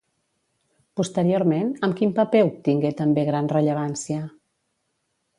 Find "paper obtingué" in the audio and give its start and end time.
2.19-2.91